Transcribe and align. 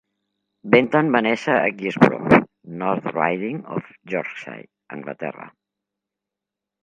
Benton 0.75 1.09
va 1.15 1.19
néixer 1.25 1.57
a 1.57 1.67
Guisborough, 1.81 2.37
North 2.79 3.09
Riding 3.11 3.59
of 3.75 3.91
Yorkshire, 4.13 4.65
Anglaterra. 4.97 5.45